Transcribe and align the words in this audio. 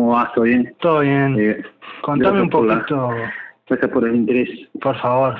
¿Cómo 0.00 0.12
vas? 0.12 0.32
¿Todo 0.32 0.44
bien? 0.44 0.74
Todo 0.80 1.00
bien. 1.00 1.36
Eh, 1.38 1.62
Contame 2.00 2.40
un 2.40 2.46
la- 2.66 2.76
poquito, 2.78 3.10
Gracias 3.68 3.90
por 3.92 4.08
el 4.08 4.16
interés. 4.16 4.48
por 4.80 4.96
favor. 4.98 5.34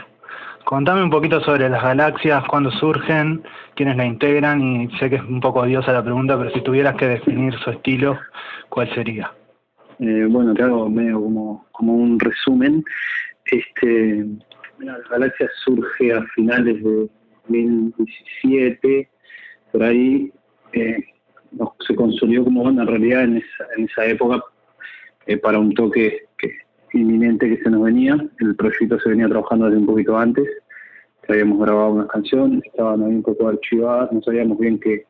Contame 0.65 1.03
un 1.03 1.09
poquito 1.09 1.40
sobre 1.40 1.67
las 1.71 1.83
galaxias, 1.83 2.45
cuándo 2.47 2.71
surgen, 2.73 3.42
quiénes 3.74 3.96
la 3.96 4.04
integran 4.04 4.60
y 4.60 4.91
sé 4.99 5.09
que 5.09 5.17
es 5.17 5.23
un 5.23 5.41
poco 5.41 5.60
odiosa 5.60 5.95
la 5.95 6.03
pregunta, 6.04 6.37
pero 6.37 6.51
si 6.51 6.60
tuvieras 6.60 6.95
que 6.96 7.09
definir 7.09 7.54
su 7.54 7.71
estilo, 7.71 8.19
¿cuál 8.69 8.95
sería? 8.95 9.33
Eh, 9.99 10.27
bueno, 10.28 10.53
te 10.53 10.63
hago 10.63 10.90
medio 10.90 11.22
como, 11.22 11.67
como 11.72 11.95
un 11.95 12.21
resumen. 12.21 12.85
Este, 13.47 14.27
mira, 14.79 14.99
la 14.99 15.08
galaxia 15.08 15.49
surge 15.65 16.12
a 16.12 16.20
finales 16.34 16.84
de 16.84 17.08
2017, 17.48 19.08
por 19.72 19.83
ahí 19.84 20.30
eh, 20.74 20.98
no- 21.52 21.74
se 21.86 21.95
consolidó 21.95 22.45
como 22.45 22.64
banda 22.64 22.82
en 22.82 22.88
realidad 22.88 23.24
en 23.24 23.36
esa, 23.38 23.64
en 23.77 23.84
esa 23.84 24.06
época 24.06 24.42
eh, 25.27 25.36
para 25.36 25.58
un 25.58 25.72
toque 25.74 26.24
que, 26.38 26.52
inminente 26.92 27.48
que 27.48 27.62
se 27.62 27.70
nos 27.70 27.82
venía. 27.82 28.16
El 28.41 28.56
proyecto 28.56 28.98
se 29.00 29.10
venía 29.10 29.28
trabajando 29.28 29.66
desde 29.66 29.78
un 29.78 29.86
poquito 29.86 30.18
antes. 30.18 30.48
Habíamos 31.28 31.60
grabado 31.60 31.91
unas 31.92 32.08
canciones, 32.08 32.60
estaban 32.64 33.02
ahí 33.05 33.14
un 33.14 33.22
poco 33.22 33.46
archivadas, 33.48 34.10
no 34.10 34.20
sabíamos 34.22 34.58
bien 34.58 34.80
qué, 34.80 35.05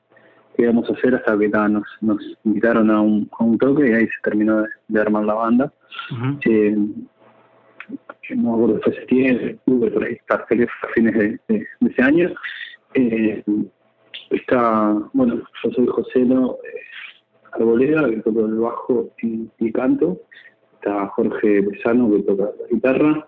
qué 0.55 0.65
íbamos 0.65 0.91
a 0.91 0.93
hacer 0.93 1.15
hasta 1.15 1.39
que 1.39 1.49
ta, 1.49 1.67
nos, 1.69 1.85
nos 2.03 2.19
invitaron 2.45 2.91
a 2.91 3.01
un, 3.01 3.31
a 3.39 3.45
un 3.45 3.57
toque 3.57 3.89
y 3.89 3.93
ahí 3.95 4.05
se 4.05 4.21
terminó 4.23 4.61
de, 4.61 4.69
de 4.89 5.01
armar 5.01 5.25
la 5.25 5.35
banda. 5.35 5.73
Ujú. 6.13 6.39
Eh, 6.45 6.77
no 8.37 8.43
me 8.43 8.51
acuerdo, 8.65 8.81
fue 8.83 8.95
septiembre, 8.95 9.55
octubre, 9.55 9.91
por 9.91 10.05
ahí, 10.05 10.17
hasta 10.29 10.35
a 10.45 10.47
fines 10.95 11.15
de, 11.15 11.41
de- 11.49 11.67
de 11.81 11.91
ese 11.91 12.03
año. 12.03 12.31
Eh, 12.95 13.43
está, 14.31 14.97
bueno, 15.13 15.43
yo 15.63 15.71
soy 15.73 15.87
Joselo 15.87 16.59
eh, 16.65 16.81
Arboleda, 17.53 18.09
que 18.09 18.17
toco 18.19 18.47
el 18.47 18.55
bajo 18.57 19.11
y, 19.23 19.73
canto. 19.73 20.21
Está 20.75 21.09
Jorge 21.09 21.63
Pesano, 21.63 22.11
que 22.11 22.23
toca 22.23 22.45
la 22.45 22.69
guitarra. 22.71 23.27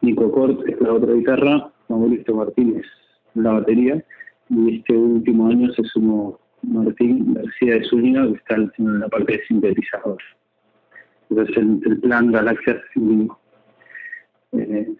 Nico 0.00 0.30
Cort, 0.30 0.66
es 0.68 0.80
la 0.80 0.94
otra 0.94 1.12
guitarra. 1.12 1.70
Mauricio 1.88 2.34
Martínez, 2.34 2.86
la 3.34 3.52
batería. 3.52 4.02
Y 4.48 4.78
este 4.78 4.96
último 4.96 5.48
año 5.48 5.72
se 5.72 5.82
sumó 5.84 6.38
Martín 6.62 7.34
García 7.34 7.74
de 7.74 7.84
Zúñiga, 7.84 8.26
que 8.26 8.34
está 8.34 8.54
en 8.54 9.00
la 9.00 9.08
parte 9.08 9.32
de 9.32 9.44
sintetizador. 9.46 10.18
Entonces 11.30 11.56
el, 11.56 11.80
el 11.84 12.00
plan 12.00 12.32
Singular. 12.92 13.36
Eh, 14.52 14.94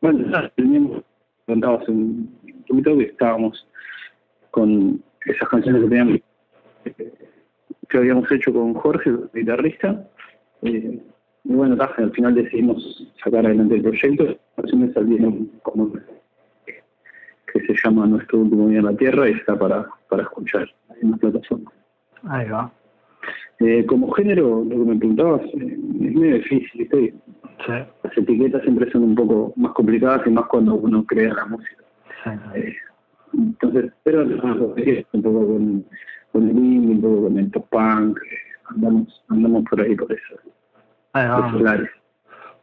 bueno, 0.00 0.30
ya 0.30 0.48
teníamos, 0.56 1.02
contaba 1.46 1.78
hace 1.78 1.90
un 1.92 2.34
poquito 2.66 2.98
que 2.98 3.04
estábamos 3.04 3.66
con 4.54 5.02
esas 5.26 5.48
canciones 5.48 5.82
que 5.82 5.88
teníamos 5.88 6.20
que 7.88 7.98
habíamos 7.98 8.30
hecho 8.30 8.52
con 8.52 8.74
Jorge, 8.74 9.10
el 9.10 9.30
guitarrista. 9.34 10.08
Eh, 10.62 11.00
y 11.44 11.52
bueno, 11.52 11.76
al 11.80 12.12
final 12.12 12.34
decidimos 12.34 13.06
sacar 13.22 13.44
adelante 13.44 13.74
el 13.74 13.82
proyecto. 13.82 14.24
Las 14.24 14.36
canciones 14.56 14.94
salieron 14.94 15.50
como 15.62 15.92
que 15.92 17.60
se 17.66 17.74
llama 17.84 18.06
Nuestro 18.06 18.38
último 18.40 18.68
día 18.68 18.78
en 18.78 18.86
la 18.86 18.96
Tierra 18.96 19.28
y 19.28 19.32
está 19.32 19.58
para, 19.58 19.86
para 20.08 20.22
escuchar 20.22 20.68
en 21.02 21.10
las 21.10 21.20
plataformas. 21.20 21.74
Ahí 22.24 22.48
va. 22.48 22.72
Eh, 23.60 23.84
como 23.86 24.10
género, 24.12 24.64
lo 24.64 24.70
que 24.70 24.90
me 24.90 24.96
preguntabas, 24.96 25.42
eh, 25.42 25.78
es 26.02 26.14
medio 26.14 26.34
difícil, 26.36 26.70
¿viste? 26.74 27.14
Sí, 27.66 27.72
Las 28.02 28.18
etiquetas 28.18 28.62
siempre 28.62 28.90
son 28.90 29.04
un 29.04 29.14
poco 29.14 29.52
más 29.56 29.72
complicadas 29.72 30.26
y 30.26 30.30
más 30.30 30.46
cuando 30.46 30.74
uno 30.74 31.04
crea 31.04 31.34
la 31.34 31.46
música. 31.46 31.84
sí. 32.24 32.30
Eh, 32.54 32.74
entonces, 33.36 33.92
pero 34.02 34.24
no, 34.24 34.74
es 34.76 35.04
un 35.12 35.22
poco 35.22 35.46
con, 35.46 35.84
con 36.32 36.48
el 36.48 36.56
indie, 36.56 36.94
un 36.96 37.00
poco 37.02 37.22
con 37.22 37.38
el 37.38 37.50
pop 37.50 37.66
punk, 37.70 38.18
eh, 38.18 38.36
andamos, 38.70 39.24
andamos 39.28 39.64
por 39.68 39.80
ahí, 39.80 39.94
por 39.94 40.12
eso, 40.12 40.34
Ahí 41.12 41.28
va. 41.28 41.48
esos 41.48 41.62
lares. 41.62 41.90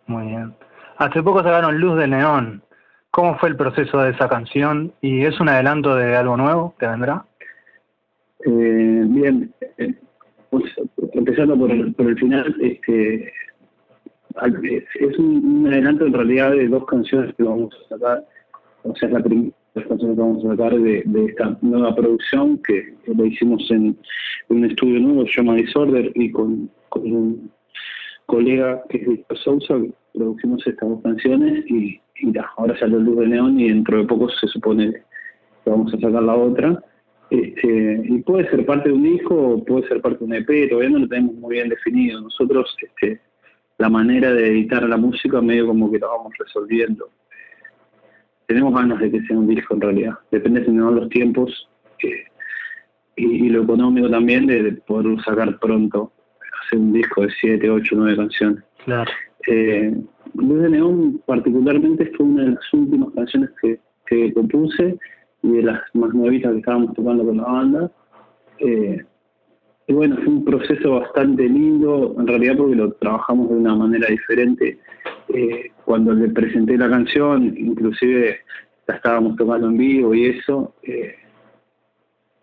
Muy 0.08 0.28
bien. 0.28 0.54
Hace 0.98 1.24
poco 1.24 1.40
sacaron 1.44 1.80
Luz 1.80 1.98
de 1.98 2.08
Neón. 2.08 2.62
¿Cómo 3.12 3.38
fue 3.40 3.50
el 3.50 3.58
proceso 3.58 4.00
de 4.02 4.12
esa 4.12 4.30
canción? 4.30 4.94
¿Y 5.02 5.26
es 5.26 5.40
un 5.40 5.50
adelanto 5.50 5.96
de 5.96 6.16
algo 6.16 6.38
nuevo 6.38 6.76
que 6.80 6.88
vendrá? 6.88 7.26
Eh, 8.46 9.04
bien, 9.06 9.54
eh, 9.78 9.94
pues, 10.50 10.64
empezando 11.14 11.58
por 11.58 11.72
el, 11.72 11.94
por 11.94 12.08
el 12.08 12.18
final, 12.18 12.56
este, 12.62 13.34
es 15.00 15.20
un, 15.20 15.46
un 15.46 15.68
adelanto 15.68 16.06
en 16.06 16.14
realidad 16.14 16.52
de 16.52 16.68
dos 16.68 16.86
canciones 16.86 17.36
que 17.36 17.44
vamos 17.44 17.76
a 17.86 17.90
sacar, 17.90 18.24
o 18.84 18.96
sea, 18.96 19.10
la 19.10 19.20
primera 19.20 19.52
canción 19.74 20.16
que 20.16 20.22
vamos 20.22 20.46
a 20.46 20.50
sacar 20.50 20.78
de, 20.78 21.04
esta 21.28 21.58
nueva 21.62 21.96
producción 21.96 22.58
que, 22.66 22.94
la 23.08 23.26
hicimos 23.26 23.70
en, 23.72 23.98
un 24.50 24.66
estudio 24.66 25.00
nuevo, 25.00 25.26
se 25.26 25.34
llama 25.38 25.56
Disorder, 25.56 26.12
y 26.16 26.32
con, 26.32 26.70
con 26.90 27.12
un 27.12 27.52
colega 28.26 28.84
que 28.90 28.98
es 28.98 29.08
Víctor 29.08 29.38
Sousa, 29.38 29.76
que 29.82 29.94
producimos 30.14 30.66
estas 30.68 30.90
dos 30.90 31.02
canciones, 31.02 31.66
y, 31.70 32.02
y 32.22 32.34
ya, 32.34 32.50
ahora 32.58 32.78
salió 32.80 33.00
Luz 33.00 33.20
de 33.20 33.28
Neón 33.28 33.60
y 33.60 33.70
dentro 33.70 33.98
de 33.98 34.06
poco 34.06 34.30
se 34.30 34.48
supone 34.48 34.92
que 35.64 35.70
vamos 35.70 35.94
a 35.94 36.00
sacar 36.00 36.24
la 36.24 36.36
otra. 36.36 36.84
Este, 37.30 38.02
y 38.04 38.20
puede 38.24 38.50
ser 38.50 38.66
parte 38.66 38.90
de 38.90 38.96
un 38.96 39.04
disco 39.04 39.34
o 39.34 39.64
puede 39.64 39.88
ser 39.88 40.02
parte 40.02 40.20
de 40.20 40.26
un 40.26 40.34
EP, 40.34 40.70
todavía 40.70 40.90
no 40.90 41.00
lo 41.00 41.08
tenemos 41.08 41.36
muy 41.36 41.56
bien 41.56 41.70
definido. 41.70 42.20
Nosotros, 42.20 42.76
este, 42.82 43.22
la 43.78 43.90
manera 43.90 44.34
de 44.34 44.48
editar 44.48 44.84
la 44.84 44.98
música 44.98 45.42
medio 45.42 45.68
como 45.68 45.90
que 45.90 46.00
la 46.00 46.08
vamos 46.08 46.34
resolviendo. 46.38 47.10
Tenemos 48.52 48.74
ganas 48.74 49.00
de 49.00 49.10
que 49.10 49.22
sea 49.22 49.38
un 49.38 49.48
disco 49.48 49.76
en 49.76 49.80
realidad, 49.80 50.14
depende 50.30 50.66
si 50.66 50.76
dan 50.76 50.96
los 50.96 51.08
tiempos 51.08 51.70
eh, 52.04 52.26
y, 53.16 53.46
y 53.46 53.50
lo 53.50 53.64
económico 53.64 54.10
también 54.10 54.46
de, 54.46 54.62
de 54.62 54.72
poderlo 54.74 55.18
sacar 55.24 55.58
pronto, 55.60 56.12
hacer 56.66 56.80
un 56.80 56.92
disco 56.92 57.22
de 57.22 57.30
7, 57.40 57.70
8, 57.70 57.96
9 57.98 58.18
canciones. 58.18 58.64
Claro. 58.84 59.10
Eh, 59.48 59.96
Luz 60.34 60.64
de 60.64 60.70
Neón 60.70 61.22
particularmente 61.26 62.12
fue 62.18 62.26
una 62.26 62.44
de 62.44 62.50
las 62.52 62.74
últimas 62.74 63.14
canciones 63.16 63.52
que, 63.62 63.80
que 64.06 64.34
compuse 64.34 65.00
y 65.44 65.50
de 65.50 65.64
las 65.64 65.80
más 65.94 66.14
nuevitas 66.14 66.52
que 66.52 66.60
estábamos 66.60 66.94
tocando 66.94 67.26
con 67.26 67.38
la 67.38 67.44
banda. 67.44 67.92
Eh, 68.60 69.02
y 69.88 69.94
bueno, 69.94 70.18
fue 70.18 70.28
un 70.28 70.44
proceso 70.44 71.00
bastante 71.00 71.48
lindo, 71.48 72.18
en 72.20 72.28
realidad 72.28 72.58
porque 72.58 72.76
lo 72.76 72.92
trabajamos 72.96 73.48
de 73.50 73.56
una 73.56 73.76
manera 73.76 74.10
diferente. 74.10 74.78
Eh, 75.34 75.72
cuando 75.86 76.14
le 76.14 76.30
presenté 76.30 76.78
la 76.78 76.90
canción, 76.90 77.56
inclusive 77.58 78.40
la 78.88 78.96
estábamos 78.96 79.36
tocando 79.38 79.68
en 79.68 79.78
vivo 79.78 80.14
y 80.14 80.26
eso, 80.26 80.76
eh, 80.84 81.16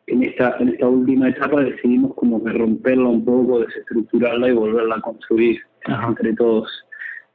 en 0.06 0.22
esta 0.22 0.56
en 0.58 0.70
esta 0.70 0.88
última 0.88 1.28
etapa 1.28 1.60
decidimos 1.60 2.14
como 2.14 2.42
que 2.42 2.52
romperla 2.52 3.08
un 3.08 3.24
poco, 3.24 3.60
desestructurarla 3.60 4.48
y 4.48 4.52
volverla 4.52 4.96
a 4.96 5.00
construir 5.00 5.60
Ajá. 5.84 6.08
entre 6.08 6.32
todos. 6.34 6.68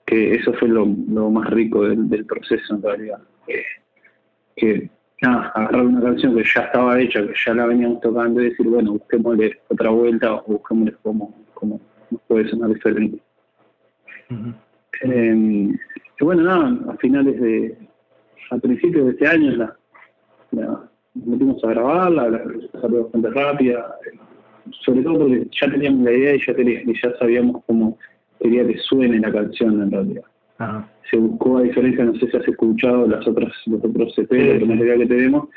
Que 0.06 0.36
eso 0.36 0.53
fue 0.53 0.68
lo, 0.68 0.86
lo 1.08 1.30
más 1.30 1.50
rico 1.50 1.84
del, 1.88 2.09
del 2.09 2.25
proceso 2.25 2.75
en 2.75 2.81
realidad. 2.81 3.20
Eh, 3.47 3.64
que 4.56 4.90
nada, 5.22 5.52
agarrar 5.56 5.85
una 5.85 6.02
canción 6.02 6.35
que 6.35 6.44
ya 6.44 6.62
estaba 6.62 7.00
hecha, 7.00 7.25
que 7.25 7.34
ya 7.46 7.53
la 7.53 7.68
veníamos 7.68 8.02
tocando 8.02 8.41
y 8.41 8.50
decir, 8.50 8.68
bueno, 8.68 8.94
busquémosle 8.94 9.59
otra 9.70 9.90
vuelta 9.90 10.34
o 10.34 10.44
busquémosle 10.46 10.96
cómo, 11.03 11.34
cómo 11.53 11.80
nos 12.12 12.22
puede 12.24 12.50
sonar 12.50 12.74
diferente. 12.74 13.20
Ujú. 14.30 14.53
Eh, 15.03 15.74
y 16.19 16.24
bueno, 16.24 16.44
nada, 16.44 16.94
a 16.94 16.97
finales 16.97 17.40
de, 17.41 17.78
a 18.52 18.58
principios 18.58 19.06
de 19.06 19.12
este 19.12 19.28
año 19.28 19.52
la, 19.52 19.75
la- 20.52 20.90
nos 21.16 21.28
metimos 21.28 21.64
a 21.64 21.68
grabarla, 21.68 22.30
la, 22.30 22.38
la 22.46 22.81
salió 22.81 23.03
bastante 23.03 23.30
rápida, 23.30 23.96
sobre 24.86 25.03
todo 25.03 25.19
porque 25.19 25.47
ya 25.62 25.69
teníamos 25.72 26.02
la 26.06 26.12
idea 26.12 26.36
y 26.36 26.40
ya, 26.40 26.53
y 26.58 26.94
ya 27.02 27.18
sabíamos 27.19 27.64
cómo 27.68 27.97
quería 28.40 28.66
que 28.68 28.78
suene 28.80 29.19
la 29.19 29.31
canción 29.31 29.81
en 29.81 29.91
realidad. 29.91 30.24
Ajá. 30.58 30.88
Se 31.12 31.18
buscó, 31.18 31.58
a 31.58 31.62
diferencia, 31.64 32.03
no 32.06 32.16
sé 32.16 32.28
si 32.31 32.38
has 32.38 32.47
escuchado 32.47 33.08
las 33.08 33.28
otras, 33.28 33.52
los 33.67 33.84
otros 33.84 34.17
EP, 34.17 34.32
Sí, 34.32 34.59
sí. 34.59 34.66
material 34.66 34.97
que 35.00 35.05
tenemos, 35.05 35.50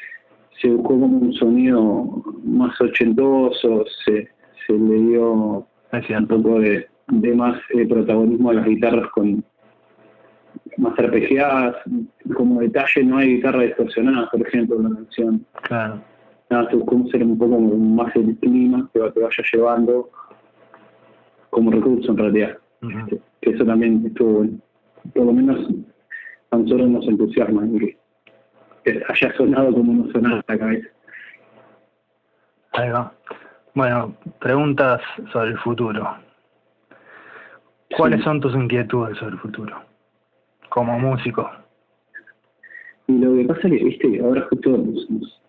se 0.60 0.68
buscó 0.68 0.88
como 1.00 1.06
un 1.18 1.32
sonido 1.34 2.22
más 2.44 2.78
ochentoso, 2.80 3.84
se, 4.04 4.28
se 4.66 4.72
le 4.72 4.94
dio 4.94 5.32
un 5.32 6.26
poco 6.26 6.60
de, 6.60 6.86
de 7.08 7.34
más 7.34 7.60
eh, 7.74 7.86
protagonismo 7.86 8.50
a 8.50 8.54
las 8.54 8.66
guitarras 8.66 9.10
con 9.10 9.44
más 10.76 10.98
arpegiadas, 10.98 11.76
como 12.34 12.60
detalle 12.60 13.04
no 13.04 13.18
hay 13.18 13.36
guitarra 13.36 13.62
distorsionada, 13.62 14.28
por 14.30 14.46
ejemplo, 14.46 14.76
en 14.76 14.82
la 14.84 14.90
canción. 14.90 15.46
Claro. 15.62 16.02
Nada, 16.50 16.70
se 16.70 16.76
buscó 16.76 17.08
ser 17.10 17.22
un 17.24 17.38
poco 17.38 17.58
más 17.58 18.14
el 18.14 18.36
clima 18.36 18.88
que 18.92 19.00
que 19.00 19.20
vaya 19.20 19.44
llevando 19.52 20.10
como 21.50 21.70
recurso 21.70 22.12
en 22.12 22.18
realidad. 22.18 22.58
Que 23.40 23.50
eso 23.50 23.64
también 23.64 24.04
estuvo 24.06 24.38
bueno. 24.38 24.58
Por 25.14 25.26
lo 25.26 25.32
menos 25.32 25.66
a 26.50 26.56
nosotros 26.56 26.88
nos 26.88 27.06
entusiasma 27.08 27.62
que, 27.78 27.96
que 28.84 29.02
haya 29.08 29.36
sonado 29.36 29.72
como 29.72 29.92
no 29.92 30.12
sonaba 30.12 30.44
la 30.46 30.58
cabeza. 30.58 30.88
Ahí 32.72 32.90
va. 32.90 33.12
Bueno, 33.74 34.14
preguntas 34.38 35.00
sobre 35.32 35.50
el 35.50 35.58
futuro. 35.58 36.25
¿Cuáles 37.96 38.18
Sí. 38.20 38.24
son 38.24 38.40
tus 38.40 38.54
inquietudes 38.54 39.16
sobre 39.18 39.32
el 39.34 39.38
futuro? 39.40 39.76
Como 40.70 40.98
músico. 40.98 41.48
Y 43.06 43.18
lo 43.18 43.34
que 43.36 43.44
pasa 43.44 43.68
es 43.68 43.78
que, 43.78 43.84
viste, 43.84 44.20
ahora 44.20 44.42
justo 44.50 44.70
nos- 44.70 45.10
nos- 45.10 45.42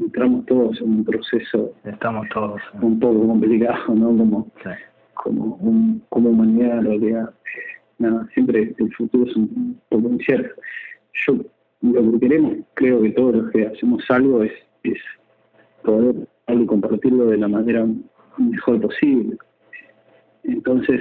entramos 0.00 0.44
todos 0.46 0.80
en 0.80 0.88
un 0.90 1.04
proceso 1.04 1.72
Estamos 1.84 2.28
todos. 2.30 2.60
un 2.82 2.98
poco 2.98 3.26
complicado, 3.28 3.94
¿no? 3.94 4.06
Como 4.08 4.50
Sí. 4.62 4.70
como, 5.14 5.54
un, 5.60 6.02
como 6.08 6.30
humanidad 6.30 6.78
en 6.78 6.84
realidad. 6.86 7.30
Nada, 7.98 8.26
siempre 8.34 8.74
el 8.76 8.94
futuro 8.94 9.30
es 9.30 9.36
un 9.36 9.80
poco 9.88 10.08
incierto. 10.08 10.60
Yo 11.26 11.36
lo 11.82 12.12
que 12.12 12.18
queremos, 12.20 12.54
creo 12.74 13.00
que 13.00 13.10
todos 13.12 13.36
los 13.36 13.50
que 13.52 13.66
hacemos 13.68 14.02
algo 14.10 14.42
es, 14.42 14.52
es 14.82 14.98
poder 15.84 16.26
algo 16.48 16.66
compartirlo 16.66 17.26
de 17.26 17.36
la 17.38 17.46
manera 17.48 17.86
mejor 18.38 18.80
posible. 18.80 19.36
Entonces, 20.42 21.00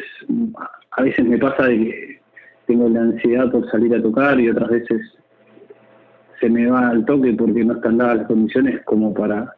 a 0.95 1.03
veces 1.03 1.25
me 1.25 1.37
pasa 1.37 1.67
de 1.67 1.77
que 1.77 2.21
tengo 2.67 2.87
la 2.89 3.01
ansiedad 3.01 3.51
por 3.51 3.69
salir 3.69 3.93
a 3.95 4.01
tocar 4.01 4.39
y 4.39 4.49
otras 4.49 4.69
veces 4.69 5.01
se 6.39 6.49
me 6.49 6.67
va 6.67 6.89
al 6.89 7.05
toque 7.05 7.33
porque 7.33 7.63
no 7.63 7.73
están 7.73 7.97
dadas 7.97 8.17
las 8.17 8.27
condiciones 8.27 8.81
como 8.85 9.13
para 9.13 9.55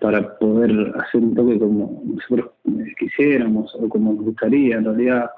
para 0.00 0.38
poder 0.38 0.92
hacer 0.98 1.22
un 1.22 1.34
toque 1.34 1.58
como 1.58 2.02
nosotros 2.04 2.50
quisiéramos 2.98 3.74
o 3.74 3.88
como 3.88 4.12
nos 4.12 4.24
gustaría. 4.24 4.76
En 4.76 4.84
realidad, 4.84 5.30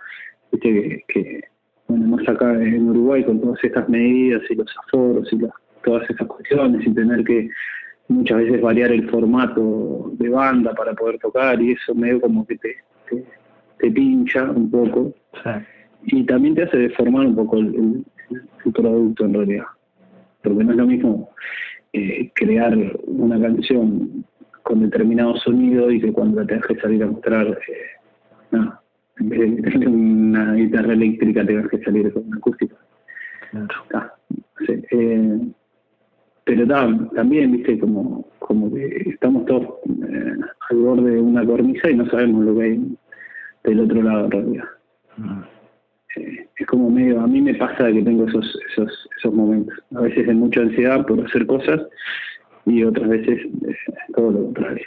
viste 0.50 1.04
que, 1.08 1.40
bueno, 1.86 2.16
más 2.16 2.28
acá 2.28 2.52
en 2.52 2.88
Uruguay 2.90 3.24
con 3.24 3.40
todas 3.40 3.62
estas 3.62 3.88
medidas 3.88 4.42
y 4.50 4.56
los 4.56 4.74
aforos 4.84 5.32
y 5.32 5.38
todas 5.84 6.10
estas 6.10 6.26
cuestiones 6.26 6.86
y 6.86 6.92
tener 6.92 7.24
que 7.24 7.48
muchas 8.08 8.38
veces 8.38 8.60
variar 8.60 8.90
el 8.90 9.08
formato 9.08 10.10
de 10.14 10.28
banda 10.28 10.74
para 10.74 10.92
poder 10.94 11.18
tocar 11.18 11.60
y 11.62 11.72
eso 11.72 11.94
medio 11.94 12.20
como 12.20 12.46
que 12.46 12.56
te, 12.58 12.76
pincha 13.78 14.44
un 14.50 14.70
poco 14.70 15.14
y 16.04 16.24
también 16.24 16.54
te 16.54 16.62
hace 16.62 16.76
deformar 16.76 17.26
un 17.26 17.36
poco 17.36 17.58
el, 17.58 18.04
producto 18.74 19.24
en 19.24 19.34
realidad. 19.34 19.64
Porque 20.42 20.64
no 20.64 20.72
es 20.72 20.76
lo 20.76 20.86
mismo 20.86 21.30
eh, 21.92 22.30
crear 22.34 22.76
una 23.06 23.40
canción 23.40 24.24
con 24.62 24.82
determinado 24.82 25.36
sonido 25.36 25.90
y 25.90 26.00
que 26.00 26.12
cuando 26.12 26.40
la 26.40 26.46
tengas 26.46 26.66
que 26.66 26.76
salir 26.76 27.02
a 27.02 27.06
mostrar 27.06 27.46
eh, 27.46 27.98
no, 28.50 28.78
en 29.18 29.28
vez 29.28 29.40
de 29.40 29.62
tener 29.62 29.88
una 29.88 30.54
guitarra 30.54 30.92
eléctrica 30.92 31.46
tengas 31.46 31.68
que 31.68 31.82
salir 31.82 32.12
con 32.12 32.26
una 32.26 32.36
acústica. 32.36 32.76
Ah, 33.94 34.14
eh, 34.68 35.38
pero 36.44 36.66
también, 37.14 37.52
viste, 37.52 37.78
como, 37.78 38.26
como 38.38 38.72
que 38.72 39.10
estamos 39.10 39.44
todos 39.46 39.64
eh, 40.10 40.34
al 40.70 40.76
borde 40.76 41.10
de 41.12 41.20
una 41.20 41.44
cornisa 41.44 41.90
y 41.90 41.94
no 41.94 42.08
sabemos 42.10 42.44
lo 42.44 42.56
que 42.56 42.62
hay 42.62 42.96
del 43.68 43.80
otro 43.80 44.02
lado 44.02 44.24
en 44.26 44.30
realidad. 44.30 44.64
Mm. 45.16 45.40
Eh, 46.16 46.48
es 46.56 46.66
como 46.66 46.90
medio, 46.90 47.20
a 47.20 47.26
mí 47.26 47.40
me 47.40 47.54
pasa 47.54 47.92
que 47.92 48.02
tengo 48.02 48.26
esos, 48.26 48.58
esos, 48.70 49.08
esos 49.18 49.32
momentos. 49.32 49.74
A 49.94 50.00
veces 50.00 50.26
de 50.26 50.34
mucha 50.34 50.60
ansiedad 50.60 51.06
por 51.06 51.24
hacer 51.24 51.46
cosas 51.46 51.80
y 52.66 52.82
otras 52.84 53.08
veces 53.08 53.38
eh, 53.66 53.76
todo 54.14 54.30
lo 54.30 54.44
contrario. 54.44 54.86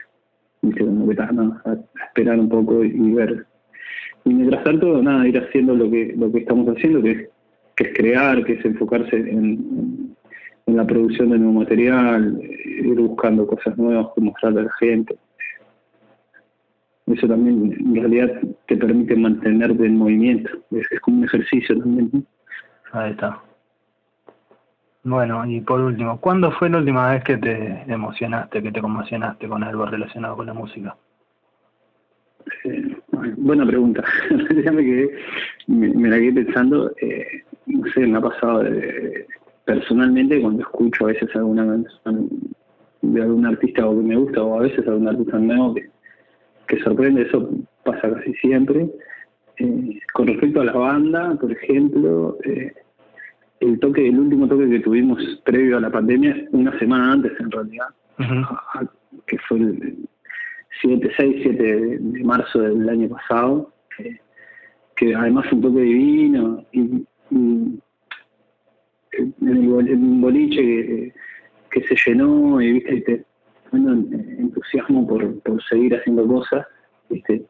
A, 1.66 1.78
esperar 2.08 2.40
un 2.40 2.50
poco 2.50 2.84
y, 2.84 3.14
ver. 3.14 3.46
Y 4.26 4.34
mientras 4.34 4.64
tanto, 4.64 5.02
nada, 5.02 5.28
ir 5.28 5.38
haciendo 5.38 5.76
lo 5.76 5.90
que, 5.90 6.14
lo 6.16 6.32
que 6.32 6.40
estamos 6.40 6.68
haciendo, 6.68 7.02
que 7.02 7.12
es, 7.12 7.30
que 7.76 7.84
es 7.86 7.94
crear, 7.96 8.44
que 8.44 8.54
es 8.54 8.66
enfocarse 8.66 9.16
en 9.16 10.12
en 10.72 10.78
la 10.78 10.86
producción 10.86 11.30
de 11.30 11.40
nuevo 11.40 11.60
material, 11.60 12.40
ir 12.42 13.00
buscando 13.00 13.48
cosas 13.48 13.78
nuevas 13.78 14.08
que 14.16 14.22
mostrarle 14.22 14.62
a 14.62 14.64
la 14.64 14.74
gente. 14.80 15.16
Eso 17.14 17.28
también 17.28 17.74
en 17.74 17.96
realidad 17.96 18.42
te 18.68 18.78
permite 18.78 19.16
mantenerte 19.16 19.86
en 19.86 19.98
movimiento, 19.98 20.50
es, 20.72 20.88
como 21.02 21.20
un 21.20 21.26
ejercicio 21.26 21.78
también. 21.78 22.26
Ahí 22.92 23.12
está. 23.12 23.40
Bueno, 25.04 25.46
y 25.46 25.62
por 25.62 25.82
último, 25.82 26.20
¿cuándo 26.20 26.52
fue 26.52 26.70
la 26.70 26.78
última 26.78 27.12
vez 27.12 27.24
que 27.24 27.38
te 27.38 27.84
emocionaste, 27.88 28.62
que 28.62 28.72
te 28.72 28.82
conmocionaste 28.82 29.48
con 29.48 29.64
algo 29.64 29.86
relacionado 29.86 30.36
con 30.36 30.46
la 30.46 30.54
música? 30.54 30.96
Eh, 32.66 32.96
buena 33.38 33.66
pregunta. 33.66 34.04
me, 35.68 35.88
me, 35.94 36.10
la 36.10 36.18
quedé 36.18 36.34
pensando, 36.34 36.92
eh, 37.02 37.44
no 37.66 37.92
sé, 37.94 38.06
me 38.06 38.18
ha 38.20 38.22
pasado 38.22 38.64
de, 38.64 39.26
personalmente 39.66 40.42
cuando 40.42 40.62
escucho 40.62 41.06
a 41.06 41.08
veces 41.08 41.36
alguna 41.36 41.66
canción 41.66 42.30
de 43.02 43.22
algún 43.22 43.46
artista 43.46 43.88
o 43.88 43.98
que 43.98 44.04
me 44.04 44.16
gusta 44.16 44.44
o 44.44 44.60
a 44.60 44.64
veces 44.64 44.88
algún 44.88 45.08
artista 45.08 45.40
nuevo 45.40 45.74
que, 45.74 45.90
que 46.72 46.80
sorprende, 46.84 47.24
eso 47.24 47.50
pasa 47.84 48.14
casi 48.14 48.34
siempre. 48.36 48.90
Eh, 49.58 50.00
con 50.14 50.28
respecto 50.28 50.62
a 50.62 50.66
la 50.66 50.72
banda, 50.74 51.36
por 51.36 51.52
ejemplo, 51.52 52.38
eh, 52.46 52.74
el 53.60 53.78
toque, 53.80 54.08
el 54.08 54.18
último 54.18 54.48
toque 54.48 54.70
que 54.70 54.80
tuvimos 54.80 55.22
previo 55.44 55.78
a 55.78 55.82
la 55.82 55.90
pandemia, 55.90 56.48
una 56.54 56.78
semana 56.80 57.12
antes 57.12 57.34
en 57.42 57.52
realidad, 57.52 57.88
que 59.28 59.38
fue 59.40 59.58
el 59.58 59.98
7, 60.82 61.12
6, 61.18 61.36
7 61.44 61.64
de, 61.64 62.24
marzo 62.24 62.62
del 62.62 62.88
año 62.88 63.10
pasado, 63.10 63.74
que 64.96 65.14
además 65.14 65.48
fue 65.50 65.58
un 65.58 65.64
toque 65.64 65.82
divino 65.82 66.66
y 66.72 67.06
en, 67.32 67.82
el, 69.42 69.98
boliche 70.22 71.14
que, 71.70 71.84
se 71.84 71.96
llenó 72.06 72.62
y 72.62 72.72
viste 72.74 73.26
entusiasmo 73.74 75.08
por, 75.08 75.40
por 75.42 75.64
seguir 75.64 75.96
haciendo 75.96 76.28
cosas 76.28 76.66
viste 77.10 77.46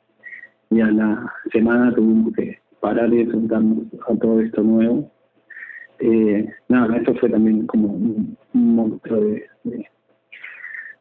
y 0.71 0.81
a 0.81 0.87
la 0.87 1.33
semana 1.51 1.93
tuvimos 1.93 2.33
que 2.33 2.59
parar 2.79 3.13
y 3.13 3.21
enfrentarnos 3.21 3.85
a 4.07 4.15
todo 4.15 4.39
esto 4.39 4.63
nuevo. 4.63 5.11
Eh, 5.99 6.47
nada 6.69 6.97
esto 6.97 7.13
fue 7.15 7.29
también 7.29 7.67
como 7.67 7.89
un, 7.89 8.37
monstruo 8.53 9.19
de, 9.21 9.45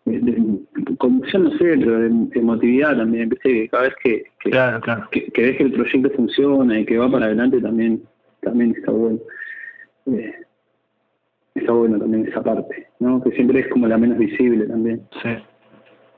de, 0.04 0.60
conmoción 0.98 1.44
no 1.44 1.50
sé 1.52 1.76
pero 1.78 2.00
de 2.00 2.06
emotividad 2.34 2.96
también 2.96 3.28
viste 3.28 3.68
cada 3.70 3.84
vez 3.84 3.94
que 4.02 4.24
que, 4.42 5.32
que, 5.32 5.42
ves 5.42 5.56
que 5.56 5.62
el 5.62 5.72
proyecto 5.72 6.10
funciona 6.10 6.78
y 6.78 6.84
que 6.84 6.98
va 6.98 7.10
para 7.10 7.26
adelante 7.26 7.60
también 7.60 8.02
también 8.42 8.74
está 8.76 8.90
bueno. 8.92 9.18
Eh, 10.06 10.34
está 11.60 11.72
bueno 11.72 11.98
también 11.98 12.26
esa 12.26 12.42
parte, 12.42 12.88
¿no? 12.98 13.22
Que 13.22 13.30
siempre 13.32 13.60
es 13.60 13.68
como 13.68 13.86
la 13.86 13.98
menos 13.98 14.18
visible 14.18 14.66
también. 14.66 15.02
Sí. 15.22 15.30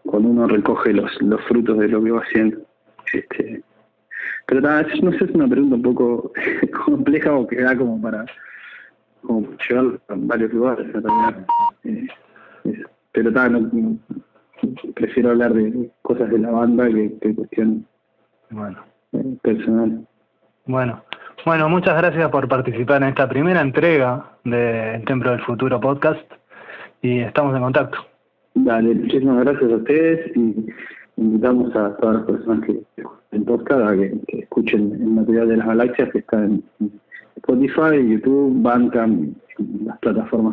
Cuando 0.04 0.30
uno 0.30 0.46
recoge 0.48 0.92
los, 0.92 1.10
los 1.22 1.40
frutos 1.42 1.78
de 1.78 1.88
lo 1.88 2.02
que 2.02 2.10
va 2.10 2.20
haciendo. 2.20 2.58
Este, 3.12 3.62
pero 4.46 4.60
nada, 4.60 4.86
no 5.02 5.12
sé, 5.12 5.24
es 5.24 5.30
una 5.30 5.48
pregunta 5.48 5.76
un 5.76 5.82
poco 5.82 6.32
compleja 6.86 7.32
o 7.32 7.46
que 7.46 7.60
da 7.62 7.76
como 7.76 8.00
para 8.00 8.24
como 9.22 9.48
llevar 9.68 10.00
a 10.08 10.14
varios 10.16 10.52
lugares. 10.52 10.86
Eh, 11.84 12.06
pero 13.12 13.30
nada, 13.30 13.50
no, 13.50 13.98
prefiero 14.94 15.30
hablar 15.30 15.54
de 15.54 15.90
cosas 16.02 16.30
de 16.30 16.38
la 16.38 16.50
banda 16.50 16.88
que, 16.88 17.16
que 17.20 17.34
cuestión 17.34 17.86
bueno. 18.50 18.84
Eh, 19.12 19.36
personal. 19.42 20.06
Bueno, 20.66 21.02
bueno, 21.44 21.68
muchas 21.68 21.96
gracias 21.96 22.30
por 22.30 22.48
participar 22.48 23.02
en 23.02 23.08
esta 23.10 23.28
primera 23.28 23.60
entrega 23.60 24.24
de 24.44 25.02
Templo 25.06 25.30
del 25.30 25.40
Futuro 25.40 25.80
podcast 25.80 26.20
y 27.02 27.20
estamos 27.20 27.56
en 27.56 27.62
contacto. 27.62 27.98
Dale, 28.54 28.94
muchísimas 28.94 29.44
gracias 29.44 29.72
a 29.72 29.76
ustedes 29.76 30.36
y 30.36 30.66
invitamos 31.16 31.74
a 31.74 31.96
todas 31.96 32.16
las 32.16 32.24
personas 32.24 32.66
que 32.66 32.80
en 33.32 33.44
podcast 33.44 33.80
a 33.82 33.96
que, 33.96 34.14
escuchen 34.28 34.92
el 34.92 35.06
material 35.06 35.48
de 35.48 35.56
las 35.56 35.66
galaxias 35.66 36.10
que 36.10 36.18
está 36.18 36.44
en 36.44 36.62
Spotify, 37.36 38.08
YouTube, 38.08 38.62
Bandcamp, 38.62 39.36
las 39.84 39.98
plataformas 39.98 40.50